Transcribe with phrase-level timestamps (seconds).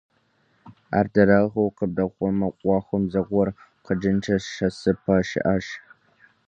[0.97, 3.49] Ар дарэгъу къыбдэхъумэ, Ӏуэхум зыгуэр
[3.85, 5.67] къикӀынкӀэ шэсыпӀэ щыӀэщ.